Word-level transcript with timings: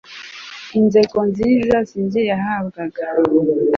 inzeko 0.79 1.17
nziza 1.29 1.75
si 1.89 1.99
jye 2.11 2.21
yahabwaga 2.31 3.03